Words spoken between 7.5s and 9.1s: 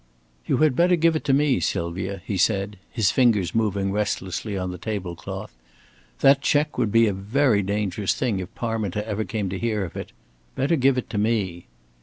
dangerous thing if Parminter